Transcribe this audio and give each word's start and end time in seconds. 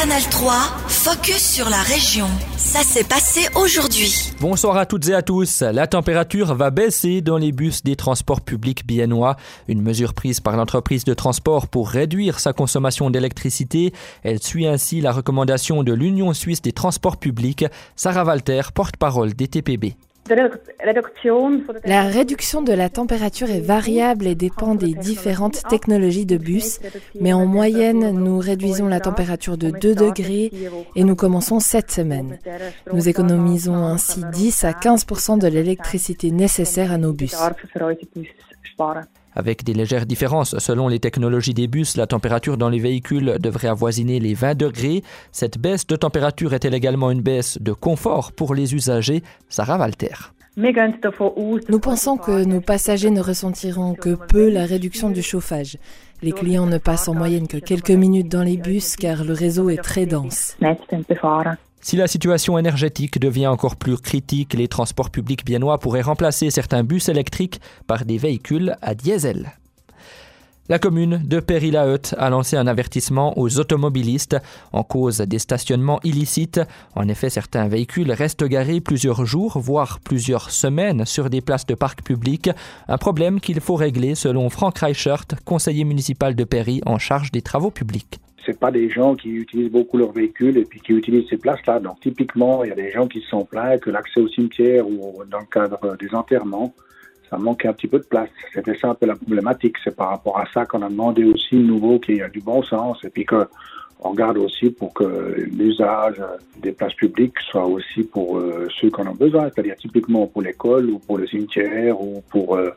Canal 0.00 0.22
3, 0.30 0.52
focus 0.86 1.54
sur 1.54 1.68
la 1.68 1.82
région. 1.82 2.28
Ça 2.56 2.84
s'est 2.84 3.02
passé 3.02 3.48
aujourd'hui. 3.56 4.30
Bonsoir 4.40 4.76
à 4.76 4.86
toutes 4.86 5.08
et 5.08 5.14
à 5.14 5.22
tous. 5.22 5.62
La 5.62 5.88
température 5.88 6.54
va 6.54 6.70
baisser 6.70 7.20
dans 7.20 7.36
les 7.36 7.50
bus 7.50 7.82
des 7.82 7.96
transports 7.96 8.40
publics 8.40 8.86
biennois. 8.86 9.34
Une 9.66 9.82
mesure 9.82 10.14
prise 10.14 10.38
par 10.38 10.56
l'entreprise 10.56 11.02
de 11.02 11.14
transport 11.14 11.66
pour 11.66 11.88
réduire 11.88 12.38
sa 12.38 12.52
consommation 12.52 13.10
d'électricité. 13.10 13.92
Elle 14.22 14.40
suit 14.40 14.68
ainsi 14.68 15.00
la 15.00 15.10
recommandation 15.10 15.82
de 15.82 15.92
l'Union 15.92 16.32
suisse 16.32 16.62
des 16.62 16.70
transports 16.70 17.16
publics. 17.16 17.64
Sarah 17.96 18.24
Walter, 18.24 18.62
porte-parole 18.72 19.34
des 19.34 19.48
TPB. 19.48 19.96
La 21.84 22.02
réduction 22.02 22.62
de 22.62 22.72
la 22.72 22.88
température 22.88 23.50
est 23.50 23.60
variable 23.60 24.26
et 24.26 24.34
dépend 24.34 24.74
des 24.74 24.94
différentes 24.94 25.62
technologies 25.68 26.26
de 26.26 26.36
bus, 26.36 26.80
mais 27.20 27.32
en 27.32 27.46
moyenne, 27.46 28.10
nous 28.12 28.38
réduisons 28.38 28.88
la 28.88 29.00
température 29.00 29.56
de 29.56 29.70
2 29.70 29.94
degrés 29.94 30.52
et 30.94 31.04
nous 31.04 31.16
commençons 31.16 31.60
cette 31.60 31.90
semaine. 31.90 32.38
Nous 32.92 33.08
économisons 33.08 33.76
ainsi 33.76 34.22
10 34.32 34.64
à 34.64 34.72
15% 34.72 35.38
de 35.38 35.48
l'électricité 35.48 36.30
nécessaire 36.30 36.92
à 36.92 36.98
nos 36.98 37.12
bus. 37.12 37.36
Avec 39.38 39.62
des 39.62 39.72
légères 39.72 40.04
différences 40.04 40.58
selon 40.58 40.88
les 40.88 40.98
technologies 40.98 41.54
des 41.54 41.68
bus, 41.68 41.96
la 41.96 42.08
température 42.08 42.56
dans 42.56 42.68
les 42.68 42.80
véhicules 42.80 43.36
devrait 43.38 43.68
avoisiner 43.68 44.18
les 44.18 44.34
20 44.34 44.56
degrés. 44.56 45.04
Cette 45.30 45.58
baisse 45.58 45.86
de 45.86 45.94
température 45.94 46.54
est-elle 46.54 46.74
également 46.74 47.12
une 47.12 47.20
baisse 47.20 47.56
de 47.62 47.72
confort 47.72 48.32
pour 48.32 48.52
les 48.52 48.74
usagers? 48.74 49.22
Sarah 49.48 49.78
Walter. 49.78 50.32
Nous 50.56 51.78
pensons 51.78 52.16
que 52.16 52.44
nos 52.44 52.60
passagers 52.60 53.10
ne 53.10 53.20
ressentiront 53.20 53.94
que 53.94 54.16
peu 54.16 54.50
la 54.50 54.66
réduction 54.66 55.08
du 55.08 55.22
chauffage. 55.22 55.78
Les 56.20 56.32
clients 56.32 56.66
ne 56.66 56.78
passent 56.78 57.06
en 57.06 57.14
moyenne 57.14 57.46
que 57.46 57.58
quelques 57.58 57.92
minutes 57.92 58.28
dans 58.28 58.42
les 58.42 58.56
bus 58.56 58.96
car 58.96 59.22
le 59.22 59.34
réseau 59.34 59.70
est 59.70 59.80
très 59.80 60.04
dense. 60.04 60.56
Si 61.80 61.96
la 61.96 62.08
situation 62.08 62.58
énergétique 62.58 63.18
devient 63.18 63.46
encore 63.46 63.76
plus 63.76 63.96
critique, 63.96 64.54
les 64.54 64.68
transports 64.68 65.10
publics 65.10 65.44
biennois 65.44 65.78
pourraient 65.78 66.02
remplacer 66.02 66.50
certains 66.50 66.82
bus 66.82 67.08
électriques 67.08 67.60
par 67.86 68.04
des 68.04 68.18
véhicules 68.18 68.76
à 68.82 68.94
diesel. 68.94 69.52
La 70.70 70.78
commune 70.78 71.22
de 71.24 71.40
Péry-la-Hutte 71.40 72.14
a 72.18 72.28
lancé 72.28 72.54
un 72.54 72.66
avertissement 72.66 73.38
aux 73.38 73.58
automobilistes 73.58 74.36
en 74.74 74.82
cause 74.82 75.18
des 75.18 75.38
stationnements 75.38 75.98
illicites. 76.04 76.60
En 76.94 77.08
effet, 77.08 77.30
certains 77.30 77.68
véhicules 77.68 78.12
restent 78.12 78.44
garés 78.44 78.82
plusieurs 78.82 79.24
jours, 79.24 79.58
voire 79.58 79.98
plusieurs 80.00 80.50
semaines 80.50 81.06
sur 81.06 81.30
des 81.30 81.40
places 81.40 81.64
de 81.64 81.74
parc 81.74 82.02
public. 82.02 82.50
Un 82.86 82.98
problème 82.98 83.40
qu'il 83.40 83.62
faut 83.62 83.76
régler 83.76 84.14
selon 84.14 84.50
Franck 84.50 84.78
Reichert, 84.78 85.24
conseiller 85.46 85.84
municipal 85.84 86.34
de 86.34 86.44
Péry 86.44 86.82
en 86.84 86.98
charge 86.98 87.32
des 87.32 87.40
travaux 87.40 87.70
publics 87.70 88.20
c'est 88.48 88.58
pas 88.58 88.70
des 88.70 88.88
gens 88.88 89.14
qui 89.14 89.28
utilisent 89.28 89.70
beaucoup 89.70 89.98
leur 89.98 90.12
véhicule 90.12 90.56
et 90.56 90.64
puis 90.64 90.80
qui 90.80 90.94
utilisent 90.94 91.28
ces 91.28 91.36
places-là. 91.36 91.80
Donc 91.80 92.00
typiquement, 92.00 92.64
il 92.64 92.70
y 92.70 92.72
a 92.72 92.74
des 92.74 92.90
gens 92.90 93.06
qui 93.06 93.20
se 93.20 93.28
sont 93.28 93.44
plaints 93.44 93.76
que 93.76 93.90
l'accès 93.90 94.20
au 94.20 94.28
cimetière 94.28 94.88
ou 94.88 95.22
dans 95.30 95.40
le 95.40 95.46
cadre 95.52 95.98
des 95.98 96.14
enterrements, 96.14 96.74
ça 97.28 97.36
manque 97.36 97.66
un 97.66 97.74
petit 97.74 97.88
peu 97.88 97.98
de 97.98 98.04
place. 98.04 98.30
C'était 98.54 98.74
ça 98.74 98.88
un 98.88 98.94
peu 98.94 99.04
la 99.04 99.16
problématique. 99.16 99.76
C'est 99.84 99.94
par 99.94 100.08
rapport 100.08 100.38
à 100.38 100.46
ça 100.54 100.64
qu'on 100.64 100.80
a 100.80 100.88
demandé 100.88 101.24
aussi 101.24 101.56
nouveau 101.56 101.98
qu'il 101.98 102.16
y 102.16 102.20
ait 102.20 102.30
du 102.30 102.40
bon 102.40 102.62
sens 102.62 103.04
et 103.04 103.10
puis 103.10 103.26
que 103.26 103.46
on 104.00 104.12
regarde 104.12 104.38
aussi 104.38 104.70
pour 104.70 104.94
que 104.94 105.34
l'usage 105.52 106.22
des 106.62 106.72
places 106.72 106.94
publiques 106.94 107.38
soit 107.50 107.66
aussi 107.66 108.04
pour 108.04 108.38
euh, 108.38 108.68
ceux 108.80 108.90
qui 108.90 109.00
en 109.00 109.08
ont 109.08 109.14
besoin, 109.14 109.50
c'est-à-dire 109.50 109.76
typiquement 109.76 110.26
pour 110.26 110.40
l'école 110.40 110.88
ou 110.88 111.00
pour 111.00 111.18
le 111.18 111.26
cimetière 111.26 112.00
ou 112.00 112.22
pour, 112.30 112.56
euh, 112.56 112.70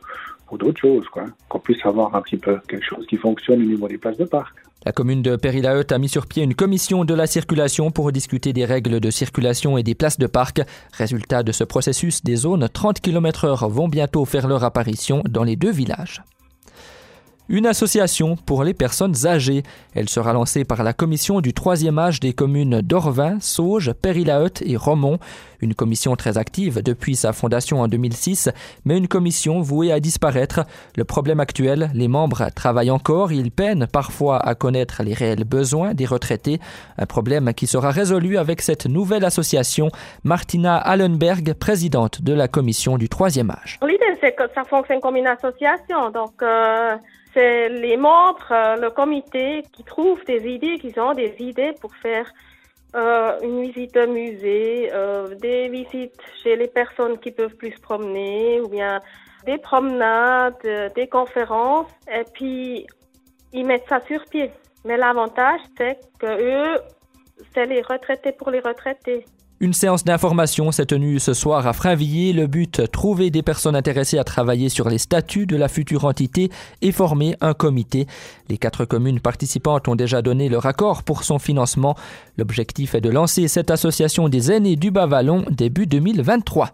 pour 0.48 0.58
d'autres 0.58 0.80
choses, 0.80 1.08
quoi. 1.08 1.24
Qu'on 1.48 1.60
puisse 1.60 1.86
avoir 1.86 2.14
un 2.14 2.20
petit 2.22 2.36
peu 2.36 2.58
quelque 2.68 2.84
chose 2.84 3.06
qui 3.06 3.16
fonctionne 3.16 3.62
au 3.62 3.66
niveau 3.66 3.86
des 3.86 3.98
places 3.98 4.18
de 4.18 4.24
parc. 4.24 4.56
La 4.84 4.92
commune 4.92 5.22
de 5.22 5.36
péry 5.36 5.60
la 5.60 5.72
a 5.72 5.98
mis 5.98 6.08
sur 6.08 6.26
pied 6.26 6.42
une 6.42 6.54
commission 6.54 7.04
de 7.04 7.14
la 7.14 7.28
circulation 7.28 7.92
pour 7.92 8.10
discuter 8.10 8.52
des 8.52 8.64
règles 8.64 8.98
de 8.98 9.10
circulation 9.10 9.78
et 9.78 9.84
des 9.84 9.94
places 9.94 10.18
de 10.18 10.26
parc. 10.26 10.60
Résultat 10.92 11.44
de 11.44 11.52
ce 11.52 11.62
processus, 11.62 12.24
des 12.24 12.36
zones 12.36 12.68
30 12.68 13.00
km 13.00 13.46
h 13.46 13.70
vont 13.70 13.88
bientôt 13.88 14.24
faire 14.24 14.48
leur 14.48 14.64
apparition 14.64 15.22
dans 15.28 15.44
les 15.44 15.56
deux 15.56 15.70
villages 15.70 16.22
une 17.48 17.66
association 17.66 18.36
pour 18.36 18.64
les 18.64 18.74
personnes 18.74 19.26
âgées. 19.26 19.62
Elle 19.94 20.08
sera 20.08 20.32
lancée 20.32 20.64
par 20.64 20.82
la 20.82 20.92
commission 20.92 21.40
du 21.40 21.52
troisième 21.52 21.98
âge 21.98 22.20
des 22.20 22.32
communes 22.32 22.80
d'Orvin, 22.80 23.38
Sauge, 23.40 23.92
Périlahaute 23.92 24.62
et 24.62 24.76
Romont. 24.76 25.18
Une 25.60 25.74
commission 25.74 26.16
très 26.16 26.38
active 26.38 26.82
depuis 26.82 27.14
sa 27.14 27.32
fondation 27.32 27.80
en 27.80 27.88
2006, 27.88 28.50
mais 28.84 28.98
une 28.98 29.06
commission 29.06 29.60
vouée 29.60 29.92
à 29.92 30.00
disparaître. 30.00 30.64
Le 30.96 31.04
problème 31.04 31.38
actuel, 31.38 31.90
les 31.94 32.08
membres 32.08 32.48
travaillent 32.54 32.90
encore, 32.90 33.32
ils 33.32 33.52
peinent 33.52 33.86
parfois 33.86 34.38
à 34.38 34.54
connaître 34.54 35.02
les 35.04 35.14
réels 35.14 35.44
besoins 35.44 35.94
des 35.94 36.06
retraités. 36.06 36.58
Un 36.98 37.06
problème 37.06 37.54
qui 37.54 37.66
sera 37.66 37.90
résolu 37.90 38.38
avec 38.38 38.60
cette 38.60 38.86
nouvelle 38.86 39.24
association. 39.24 39.90
Martina 40.24 40.76
Allenberg, 40.76 41.54
présidente 41.54 42.22
de 42.22 42.32
la 42.32 42.48
commission 42.48 42.98
du 42.98 43.08
troisième 43.08 43.50
âge. 43.50 43.78
L'idée, 43.86 44.18
c'est 44.20 44.34
que 44.34 44.44
ça 44.54 44.64
fonctionne 44.64 45.00
comme 45.00 45.16
une 45.16 45.26
association. 45.26 46.10
Donc, 46.10 46.42
euh, 46.42 46.96
c'est 47.32 47.68
les 47.68 47.96
membres, 47.96 48.50
euh, 48.50 48.76
le 48.76 48.90
comité 48.90 49.62
qui 49.72 49.84
trouvent 49.84 50.24
des 50.24 50.46
idées, 50.48 50.78
qui 50.78 50.98
ont 50.98 51.14
des 51.14 51.34
idées 51.38 51.72
pour 51.80 51.94
faire 51.96 52.30
euh, 52.94 53.38
une 53.42 53.62
visite 53.62 53.96
au 53.96 54.06
musée, 54.06 54.90
euh, 54.92 55.34
des 55.36 55.68
visites 55.68 56.20
chez 56.42 56.56
les 56.56 56.68
personnes 56.68 57.18
qui 57.18 57.30
peuvent 57.30 57.56
plus 57.56 57.72
se 57.72 57.80
promener, 57.80 58.60
ou 58.60 58.68
bien 58.68 59.00
des 59.46 59.58
promenades, 59.58 60.92
des 60.94 61.08
conférences, 61.08 61.90
et 62.06 62.24
puis 62.32 62.86
ils 63.52 63.66
mettent 63.66 63.88
ça 63.88 64.00
sur 64.06 64.24
pied. 64.26 64.50
Mais 64.84 64.96
l'avantage, 64.96 65.60
c'est 65.76 65.98
que 66.18 66.26
eux, 66.26 66.80
c'est 67.54 67.66
les 67.66 67.82
retraités 67.82 68.32
pour 68.32 68.50
les 68.50 68.60
retraités. 68.60 69.24
Une 69.62 69.74
séance 69.74 70.02
d'information 70.02 70.72
s'est 70.72 70.86
tenue 70.86 71.20
ce 71.20 71.34
soir 71.34 71.68
à 71.68 71.72
Frainvilliers. 71.72 72.32
Le 72.32 72.48
but, 72.48 72.90
trouver 72.90 73.30
des 73.30 73.44
personnes 73.44 73.76
intéressées 73.76 74.18
à 74.18 74.24
travailler 74.24 74.68
sur 74.68 74.88
les 74.88 74.98
statuts 74.98 75.46
de 75.46 75.54
la 75.54 75.68
future 75.68 76.04
entité 76.04 76.50
et 76.80 76.90
former 76.90 77.36
un 77.40 77.54
comité. 77.54 78.08
Les 78.48 78.58
quatre 78.58 78.84
communes 78.84 79.20
participantes 79.20 79.86
ont 79.86 79.94
déjà 79.94 80.20
donné 80.20 80.48
leur 80.48 80.66
accord 80.66 81.04
pour 81.04 81.22
son 81.22 81.38
financement. 81.38 81.94
L'objectif 82.38 82.96
est 82.96 83.00
de 83.00 83.08
lancer 83.08 83.46
cette 83.46 83.70
association 83.70 84.28
des 84.28 84.50
aînés 84.50 84.74
du 84.74 84.90
Bas-Vallon 84.90 85.44
début 85.48 85.86
2023. 85.86 86.72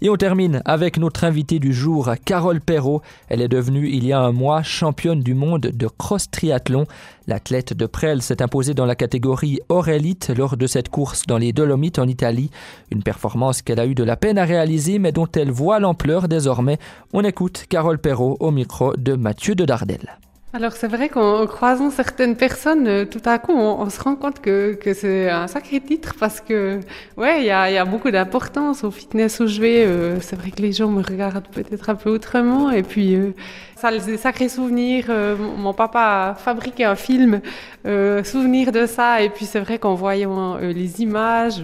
Et 0.00 0.08
on 0.10 0.16
termine 0.16 0.62
avec 0.64 0.98
notre 0.98 1.24
invitée 1.24 1.58
du 1.58 1.72
jour, 1.72 2.10
Carole 2.24 2.60
Perrault. 2.60 3.02
Elle 3.28 3.42
est 3.42 3.48
devenue 3.48 3.88
il 3.88 4.06
y 4.06 4.12
a 4.12 4.20
un 4.20 4.32
mois 4.32 4.62
championne 4.62 5.22
du 5.22 5.34
monde 5.34 5.62
de 5.62 5.86
cross 5.88 6.30
triathlon. 6.30 6.86
L'athlète 7.26 7.72
de 7.72 7.86
Presles 7.86 8.22
s'est 8.22 8.42
imposée 8.42 8.74
dans 8.74 8.86
la 8.86 8.94
catégorie 8.94 9.60
hors 9.68 9.88
élite 9.88 10.30
lors 10.36 10.56
de 10.56 10.66
cette 10.66 10.88
course 10.88 11.26
dans 11.26 11.38
les 11.38 11.52
Dolomites 11.52 11.98
en 11.98 12.06
Italie. 12.06 12.50
Une 12.90 13.02
performance 13.02 13.62
qu'elle 13.62 13.80
a 13.80 13.86
eu 13.86 13.94
de 13.94 14.04
la 14.04 14.16
peine 14.16 14.38
à 14.38 14.44
réaliser 14.44 14.98
mais 14.98 15.12
dont 15.12 15.28
elle 15.34 15.50
voit 15.50 15.80
l'ampleur 15.80 16.28
désormais. 16.28 16.78
On 17.12 17.24
écoute 17.24 17.64
Carole 17.68 17.98
Perrault 17.98 18.36
au 18.40 18.50
micro 18.50 18.94
de 18.96 19.14
Mathieu 19.14 19.54
de 19.54 19.64
Dardel. 19.64 20.18
Alors 20.54 20.72
c'est 20.72 20.88
vrai 20.88 21.10
qu'en 21.10 21.46
croisant 21.46 21.90
certaines 21.90 22.34
personnes, 22.34 22.88
euh, 22.88 23.04
tout 23.04 23.20
à 23.26 23.38
coup, 23.38 23.52
on, 23.52 23.90
se 23.90 24.00
rend 24.00 24.16
compte 24.16 24.40
que, 24.40 24.78
c'est 24.94 25.28
un 25.28 25.46
sacré 25.46 25.78
titre 25.78 26.14
parce 26.18 26.40
que 26.40 26.80
ouais, 27.18 27.40
il 27.42 27.46
y 27.46 27.50
a, 27.50 27.84
beaucoup 27.84 28.10
d'importance 28.10 28.82
au 28.82 28.90
fitness 28.90 29.40
où 29.40 29.46
je 29.46 29.60
vais. 29.60 29.84
Euh, 29.84 30.20
c'est 30.20 30.36
vrai 30.36 30.50
que 30.50 30.62
les 30.62 30.72
gens 30.72 30.88
me 30.88 31.02
regardent 31.02 31.46
peut-être 31.48 31.90
un 31.90 31.96
peu 31.96 32.08
autrement 32.08 32.70
et 32.70 32.82
puis 32.82 33.14
euh, 33.14 33.34
ça 33.76 33.90
des 33.92 34.16
sacrés 34.16 34.48
souvenirs. 34.48 35.10
Mon 35.38 35.74
papa 35.74 36.30
a 36.30 36.34
fabriqué 36.34 36.84
un 36.84 36.96
film 36.96 37.42
souvenir 37.84 38.72
de 38.72 38.86
ça 38.86 39.20
et 39.20 39.28
puis 39.28 39.44
c'est 39.44 39.60
vrai 39.60 39.78
qu'en 39.78 39.94
voyant 39.94 40.56
les 40.56 41.02
images 41.02 41.62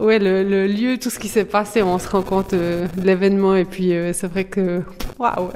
ouais, 0.00 0.18
le, 0.18 0.42
le, 0.42 0.66
lieu, 0.66 0.98
tout 0.98 1.10
ce 1.10 1.18
qui 1.18 1.28
s'est 1.28 1.44
passé, 1.44 1.82
on 1.82 1.98
se 1.98 2.08
rend 2.08 2.22
compte 2.22 2.54
de 2.54 2.86
l'événement 3.02 3.56
et 3.56 3.64
puis 3.64 3.92
c'est 4.12 4.26
vrai 4.28 4.44
que 4.44 4.82
waouh 5.18 5.50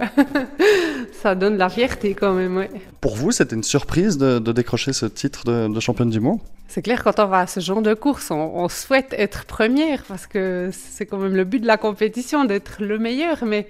ça 1.22 1.34
donne 1.34 1.56
la 1.56 1.68
fierté 1.68 2.14
quand 2.14 2.32
même, 2.32 2.56
ouais. 2.56 2.70
Pour 3.00 3.16
vous, 3.16 3.32
c'était 3.32 3.56
une 3.56 3.62
surprise 3.62 4.18
de, 4.18 4.38
décrocher 4.52 4.92
ce 4.92 5.06
titre 5.06 5.44
de, 5.44 5.68
de, 5.68 5.80
championne 5.80 6.10
du 6.10 6.20
monde? 6.20 6.40
C'est 6.68 6.82
clair, 6.82 7.02
quand 7.04 7.20
on 7.20 7.26
va 7.26 7.40
à 7.40 7.46
ce 7.46 7.60
genre 7.60 7.80
de 7.80 7.94
course, 7.94 8.30
on, 8.30 8.68
souhaite 8.68 9.14
être 9.16 9.44
première 9.44 10.02
parce 10.04 10.26
que 10.26 10.70
c'est 10.72 11.06
quand 11.06 11.18
même 11.18 11.34
le 11.34 11.44
but 11.44 11.60
de 11.60 11.66
la 11.66 11.76
compétition, 11.76 12.44
d'être 12.44 12.82
le 12.82 12.98
meilleur. 12.98 13.44
Mais 13.44 13.68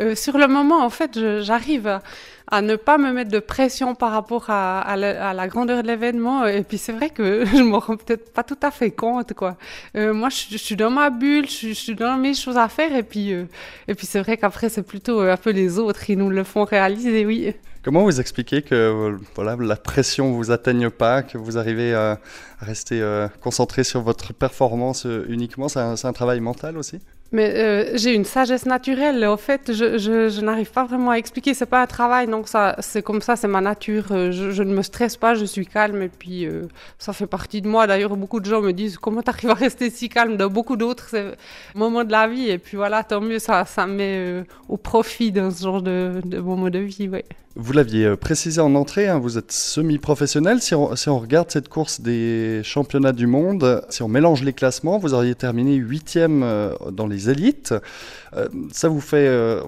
euh, 0.00 0.14
sur 0.14 0.38
le 0.38 0.46
moment, 0.46 0.84
en 0.84 0.90
fait, 0.90 1.18
j'arrive 1.42 1.86
à, 1.86 2.02
à, 2.50 2.62
ne 2.62 2.76
pas 2.76 2.98
me 2.98 3.12
mettre 3.12 3.30
de 3.30 3.38
pression 3.38 3.94
par 3.94 4.12
rapport 4.12 4.46
à, 4.48 4.96
la, 4.96 5.48
grandeur 5.48 5.82
de 5.82 5.88
l'événement. 5.88 6.46
Et 6.46 6.62
puis 6.62 6.78
c'est 6.78 6.92
vrai 6.92 7.10
que 7.10 7.44
je 7.54 7.62
me 7.62 7.76
rends 7.76 7.96
peut-être 7.96 8.32
pas 8.32 8.42
tout 8.42 8.58
à 8.62 8.70
fait 8.70 8.90
compte, 8.90 9.34
quoi. 9.34 9.56
Euh, 9.96 10.12
moi, 10.12 10.28
je, 10.28 10.56
suis 10.56 10.76
dans 10.76 10.90
ma 10.90 11.10
bulle, 11.10 11.48
je, 11.48 11.72
suis 11.72 11.94
dans 11.94 12.16
mes 12.16 12.34
choses 12.34 12.56
à 12.56 12.68
faire. 12.68 12.94
Et 12.94 13.02
puis, 13.02 13.32
euh, 13.32 13.44
et 13.88 13.94
puis 13.94 14.06
c'est 14.06 14.20
vrai 14.20 14.36
qu'après, 14.36 14.68
c'est 14.68 14.86
plutôt 14.86 15.20
un 15.20 15.36
peu 15.36 15.50
les 15.50 15.78
autres 15.78 16.04
qui 16.04 16.16
nous 16.16 16.30
le 16.30 16.44
font 16.44 16.64
réaliser, 16.64 17.26
oui. 17.26 17.54
Comment 17.86 18.02
vous 18.02 18.18
expliquez 18.18 18.62
que 18.62 19.16
voilà, 19.36 19.54
la 19.54 19.76
pression 19.76 20.32
vous 20.32 20.50
atteigne 20.50 20.90
pas, 20.90 21.22
que 21.22 21.38
vous 21.38 21.56
arrivez 21.56 21.94
à, 21.94 22.18
rester 22.58 23.00
euh, 23.00 23.28
concentré 23.40 23.84
sur 23.84 24.02
votre 24.02 24.34
performance 24.34 25.06
euh, 25.06 25.24
uniquement? 25.28 25.68
C'est 25.68 25.78
un, 25.78 26.12
travail 26.12 26.40
mental 26.40 26.78
aussi? 26.78 26.98
Mais 27.32 27.52
euh, 27.56 27.96
j'ai 27.96 28.14
une 28.14 28.24
sagesse 28.24 28.66
naturelle. 28.66 29.24
En 29.26 29.36
fait, 29.36 29.72
je, 29.72 29.98
je, 29.98 30.28
je 30.28 30.40
n'arrive 30.40 30.70
pas 30.70 30.84
vraiment 30.84 31.10
à 31.10 31.16
expliquer. 31.16 31.54
C'est 31.54 31.66
pas 31.66 31.82
un 31.82 31.86
travail, 31.86 32.26
donc 32.26 32.48
ça, 32.48 32.76
c'est 32.80 33.02
comme 33.02 33.20
ça, 33.20 33.36
c'est 33.36 33.48
ma 33.48 33.60
nature. 33.60 34.06
Euh, 34.12 34.30
je, 34.30 34.50
je, 34.52 34.62
ne 34.62 34.74
me 34.74 34.82
stresse 34.82 35.16
pas, 35.16 35.34
je 35.34 35.44
suis 35.44 35.66
calme 35.66 36.02
et 36.02 36.08
puis 36.08 36.46
euh, 36.46 36.62
ça 36.98 37.12
fait 37.12 37.26
partie 37.26 37.60
de 37.62 37.68
moi. 37.68 37.86
D'ailleurs, 37.86 38.16
beaucoup 38.16 38.40
de 38.40 38.46
gens 38.46 38.60
me 38.62 38.72
disent 38.72 38.98
comment 38.98 39.22
tu 39.22 39.30
arrives 39.30 39.50
à 39.50 39.54
rester 39.54 39.90
si 39.90 40.08
calme. 40.08 40.36
Dans 40.36 40.50
beaucoup 40.50 40.76
d'autres 40.76 41.34
moments 41.74 42.04
de 42.04 42.12
la 42.12 42.28
vie, 42.28 42.50
et 42.50 42.58
puis 42.58 42.76
voilà, 42.76 43.02
tant 43.04 43.20
mieux, 43.20 43.38
ça, 43.38 43.64
ça 43.64 43.86
me 43.86 43.94
met 43.94 44.44
au 44.68 44.76
profit 44.76 45.32
dans 45.32 45.50
ce 45.50 45.62
genre 45.62 45.82
de, 45.82 46.20
de 46.24 46.38
moment 46.40 46.70
de 46.70 46.78
vie. 46.78 47.08
Ouais. 47.08 47.24
Vous 47.58 47.72
l'aviez 47.72 48.16
précisé 48.16 48.60
en 48.60 48.74
entrée, 48.74 49.08
hein, 49.08 49.18
vous 49.18 49.38
êtes 49.38 49.50
semi-professionnel. 49.50 50.60
Si 50.60 50.74
on, 50.74 51.18
regarde 51.18 51.50
cette 51.50 51.68
course 51.68 52.02
des 52.02 52.60
championnats 52.62 53.12
du 53.12 53.26
monde, 53.26 53.82
si 53.88 54.02
on 54.02 54.08
mélange 54.08 54.42
les 54.42 54.52
classements, 54.52 54.98
vous 54.98 55.14
auriez 55.14 55.34
terminé 55.34 55.74
huitième 55.74 56.44
dans 56.92 57.06
les 57.06 57.30
élites. 57.30 57.74
Euh, 58.36 58.48
ça 58.72 58.88
vous 58.88 59.00
fait 59.00 59.26
euh, 59.28 59.62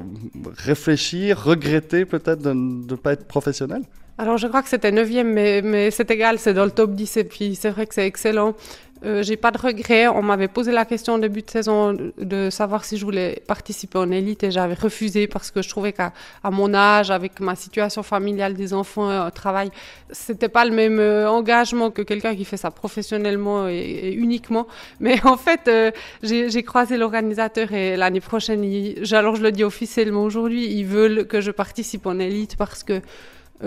réfléchir, 0.57 1.43
regretter 1.43 2.05
peut-être 2.05 2.43
de 2.43 2.53
ne 2.53 2.97
pas 2.97 3.13
être 3.13 3.27
professionnel? 3.27 3.83
Alors, 4.21 4.37
je 4.37 4.49
crois 4.49 4.63
que 4.63 4.69
c'était 4.69 4.91
9e, 4.91 5.23
mais, 5.23 5.63
mais 5.63 5.93
c'est 5.93 6.11
égal, 6.11 6.41
c'est 6.41 6.53
dans 6.53 6.65
le 6.65 6.73
top 6.73 6.93
10, 6.93 7.19
et 7.19 7.25
puis 7.25 7.55
c'est 7.55 7.71
vrai 7.71 7.87
que 7.87 7.95
c'est 7.95 8.07
excellent. 8.07 8.55
Euh, 9.05 9.23
j'ai 9.23 9.37
pas 9.37 9.51
de 9.51 9.59
regrets. 9.59 10.09
On 10.09 10.23
m'avait 10.23 10.49
posé 10.49 10.73
la 10.73 10.85
question 10.85 11.15
au 11.15 11.19
début 11.19 11.43
de 11.43 11.51
saison 11.51 11.97
de 12.19 12.51
savoir 12.51 12.85
si 12.85 12.97
je 12.97 13.05
voulais 13.05 13.43
participer 13.47 13.99
en 13.99 14.11
élite 14.11 14.45
et 14.45 14.51
j'avais 14.51 14.75
refusé 14.75 15.27
parce 15.27 15.51
que 15.51 15.63
je 15.63 15.69
trouvais 15.69 15.93
qu'à 15.93 16.13
mon 16.45 16.75
âge, 16.75 17.11
avec 17.11 17.41
ma 17.41 17.55
situation 17.55 18.03
familiale 18.03 18.55
des 18.55 18.75
enfants, 18.75 19.11
euh, 19.11 19.31
travail, 19.31 19.71
c'était 20.11 20.49
pas 20.49 20.65
le 20.65 20.73
même 20.73 20.99
euh, 20.99 21.31
engagement 21.31 21.91
que 21.91 22.03
quelqu'un 22.03 22.35
qui 22.35 22.45
fait 22.45 22.57
ça 22.57 22.71
professionnellement 22.71 23.69
et, 23.69 24.13
uniquement. 24.17 24.67
Mais 25.01 25.17
en 25.25 25.37
fait, 25.37 25.69
euh, 25.69 25.91
j'ai 26.23 26.63
croisé 26.63 26.97
l'organisateur 26.97 27.73
et 27.73 27.97
l'année 27.97 28.21
prochaine, 28.21 28.65
alors 29.13 29.37
je 29.37 29.43
le 29.43 29.53
dis 29.53 29.65
officiellement 29.65 30.25
aujourd'hui, 30.25 30.67
ils 30.67 30.87
veulent 30.87 31.27
que 31.27 31.41
je 31.41 31.51
participe 31.51 32.07
en 32.07 32.19
élite 32.19 32.57
parce 32.57 32.83
que 32.83 33.01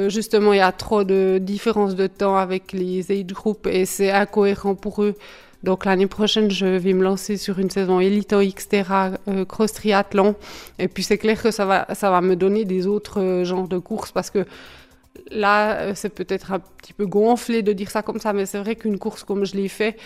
justement, 0.07 0.53
il 0.53 0.57
y 0.57 0.61
a 0.61 0.71
trop 0.71 1.03
de 1.03 1.39
différences 1.41 1.95
de 1.95 2.07
temps 2.07 2.37
avec 2.37 2.71
les 2.71 3.11
age 3.11 3.25
groups 3.27 3.67
et 3.67 3.85
c'est 3.85 4.11
incohérent 4.11 4.75
pour 4.75 5.03
eux. 5.03 5.15
Donc 5.63 5.85
l'année 5.85 6.07
prochaine, 6.07 6.49
je 6.49 6.65
vais 6.65 6.93
me 6.93 7.03
lancer 7.03 7.37
sur 7.37 7.59
une 7.59 7.69
saison 7.69 7.97
en 7.97 8.01
Xterra 8.01 9.11
euh, 9.27 9.45
cross 9.45 9.73
triathlon. 9.73 10.35
Et 10.79 10.87
puis 10.87 11.03
c'est 11.03 11.17
clair 11.17 11.41
que 11.41 11.51
ça 11.51 11.65
va, 11.65 11.87
ça 11.93 12.09
va 12.09 12.21
me 12.21 12.35
donner 12.35 12.65
des 12.65 12.87
autres 12.87 13.21
euh, 13.21 13.43
genres 13.43 13.67
de 13.67 13.77
courses 13.77 14.11
parce 14.11 14.31
que 14.31 14.45
là, 15.29 15.93
c'est 15.93 16.09
peut-être 16.09 16.51
un 16.51 16.59
petit 16.59 16.93
peu 16.93 17.05
gonflé 17.05 17.61
de 17.61 17.73
dire 17.73 17.91
ça 17.91 18.01
comme 18.01 18.19
ça, 18.19 18.33
mais 18.33 18.45
c'est 18.45 18.59
vrai 18.59 18.75
qu'une 18.75 18.97
course 18.97 19.23
comme 19.23 19.45
je 19.45 19.55
l'ai 19.55 19.67
fait, 19.67 19.97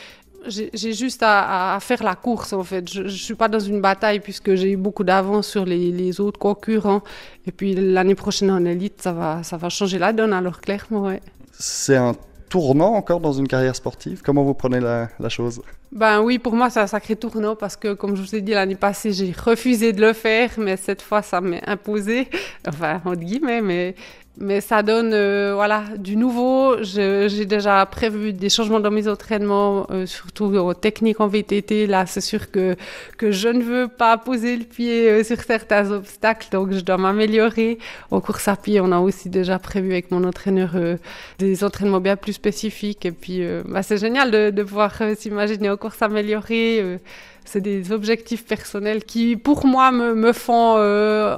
j'ai 0.48 0.94
juste 0.94 1.24
à, 1.24 1.76
à, 1.76 1.80
faire 1.80 2.04
la 2.04 2.16
course 2.16 2.54
en 2.54 2.64
fait. 2.64 2.92
Je, 2.92 3.08
je 3.08 3.24
suis 3.24 3.36
pas 3.36 3.48
dans 3.48 3.60
une 3.60 3.82
bataille 3.82 4.20
puisque 4.20 4.56
j'ai 4.56 4.76
beaucoup 4.76 5.04
d'avance 5.04 5.48
sur 5.48 5.66
les, 5.66 5.92
les, 5.92 6.20
autres 6.20 6.40
concurrents. 6.40 7.02
Et 7.46 7.52
puis 7.52 7.76
l'année 7.76 8.16
prochaine 8.16 8.52
en 8.52 8.64
élite, 8.66 9.02
ça 9.02 9.14
va, 9.14 9.44
ça 9.44 9.58
va 9.58 9.70
changer 9.70 10.00
la 10.00 10.14
donne 10.14 10.34
alors 10.34 10.62
clairement. 10.62 11.04
Ouais. 11.04 11.22
C'est 11.52 11.96
un 11.96 12.16
tournant 12.50 12.94
encore 12.94 13.20
dans 13.20 13.34
une 13.34 13.48
carrière 13.48 13.76
sportive? 13.76 14.22
Comment 14.24 14.44
vous 14.44 14.54
prenez 14.54 14.80
la, 14.80 15.10
la 15.20 15.30
chose? 15.30 15.62
Ben 15.92 16.22
oui, 16.22 16.40
pour 16.40 16.56
moi, 16.56 16.70
c'est 16.70 16.80
un 16.80 16.88
sacré 16.88 17.16
tournant 17.16 17.56
parce 17.56 17.76
que, 17.76 17.94
comme 17.94 18.16
je 18.16 18.22
vous 18.22 18.36
ai 18.36 18.42
dit 18.42 18.52
l'année 18.52 18.76
passée, 18.76 19.12
j'ai 19.14 19.34
refusé 19.38 19.94
de 19.94 20.02
le 20.02 20.14
faire, 20.14 20.52
mais 20.58 20.78
cette 20.78 21.02
fois, 21.02 21.22
ça 21.22 21.42
m'est 21.42 21.68
imposé. 21.68 22.28
Enfin, 22.68 23.02
entre 23.06 23.22
guillemets, 23.22 23.62
mais 23.62 23.96
mais 24.38 24.62
ça 24.62 24.84
donne 24.84 25.12
euh, 25.14 25.54
voilà 25.56 25.84
du 25.98 26.16
nouveau. 26.18 26.84
J'ai 26.84 27.46
déjà 27.46 27.86
prévu 27.86 28.34
des 28.34 28.50
changements 28.50 28.80
dans 28.80 28.92
mes 28.92 29.08
entraînements, 29.08 29.88
euh, 29.92 30.06
surtout 30.06 30.46
aux 30.46 30.74
techniques 30.74 31.20
en 31.22 31.28
VTT. 31.28 31.88
Là, 31.88 32.06
c'est 32.06 32.22
sûr 32.22 32.52
que 32.52 32.76
que 33.18 33.32
je 33.32 33.50
ne 33.50 33.64
veux 33.64 33.88
pas 33.88 34.18
poser 34.18 34.58
le 34.58 34.66
pied 34.66 35.10
euh, 35.10 35.24
sur 35.24 35.40
certains 35.42 35.92
obstacles, 35.92 36.48
donc 36.52 36.74
je 36.74 36.82
dois 36.82 36.98
m'améliorer. 36.98 37.80
En 38.12 38.22
course 38.22 38.48
à 38.48 38.56
pied, 38.56 38.80
on 38.82 38.92
a 38.92 39.00
aussi 39.00 39.30
déjà 39.30 39.60
prévu 39.60 39.92
avec 39.92 40.12
mon 40.12 40.24
entraîneur 40.24 40.72
euh, 40.76 40.98
des 41.40 41.64
entraînements 41.64 42.02
bien 42.02 42.16
plus 42.18 42.34
spécifiques. 42.34 43.06
Et 43.06 43.12
puis, 43.12 43.44
euh, 43.44 43.64
bah, 43.66 43.84
c'est 43.84 43.98
génial 43.98 44.32
de, 44.32 44.50
de 44.50 44.64
pouvoir 44.64 45.02
s'imaginer 45.18 45.70
en 45.70 45.78
course 45.78 45.98
s'améliorer 45.98 47.00
c'est 47.46 47.62
des 47.62 47.92
objectifs 47.92 48.46
personnels 48.46 49.04
qui, 49.04 49.38
pour 49.38 49.66
moi, 49.66 49.92
me, 49.92 50.14
me 50.16 50.34
font 50.34 50.76
euh, 50.78 51.38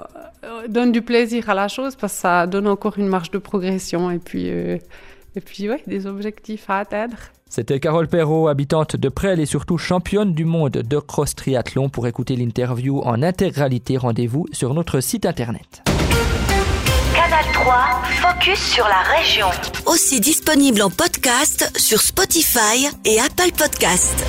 donnent 0.67 0.91
du 0.91 1.01
plaisir 1.01 1.49
à 1.49 1.53
la 1.53 1.67
chose 1.67 1.95
parce 1.95 2.13
que 2.13 2.19
ça 2.19 2.47
donne 2.47 2.67
encore 2.67 2.97
une 2.97 3.07
marge 3.07 3.31
de 3.31 3.37
progression 3.37 4.11
et 4.11 4.19
puis 4.19 4.49
euh, 4.49 4.77
et 5.35 5.41
puis 5.41 5.69
ouais, 5.69 5.81
des 5.87 6.07
objectifs 6.07 6.69
à 6.69 6.79
atteindre. 6.79 7.17
C'était 7.49 7.79
Carole 7.79 8.07
Perrault, 8.07 8.47
habitante 8.47 8.95
de 8.95 9.07
Presles 9.07 9.39
et 9.39 9.45
surtout 9.45 9.77
championne 9.77 10.33
du 10.33 10.45
monde 10.45 10.71
de 10.71 10.99
cross 10.99 11.35
triathlon. 11.35 11.89
Pour 11.89 12.07
écouter 12.07 12.35
l'interview 12.35 13.01
en 13.03 13.21
intégralité, 13.23 13.97
rendez-vous 13.97 14.47
sur 14.51 14.73
notre 14.73 14.99
site 14.99 15.25
internet. 15.25 15.83
Canal 17.15 17.45
3, 17.53 17.75
focus 18.21 18.59
sur 18.59 18.85
la 18.85 19.17
région. 19.17 19.47
Aussi 19.85 20.19
disponible 20.19 20.81
en 20.81 20.89
podcast 20.89 21.71
sur 21.77 22.01
Spotify 22.01 22.87
et 23.05 23.19
Apple 23.19 23.55
Podcast. 23.57 24.25